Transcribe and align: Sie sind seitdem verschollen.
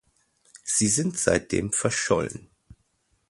Sie 0.63 0.87
sind 0.87 1.19
seitdem 1.19 1.71
verschollen. 1.71 2.49